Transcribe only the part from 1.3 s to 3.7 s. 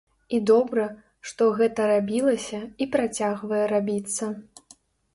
што гэта рабілася і працягвае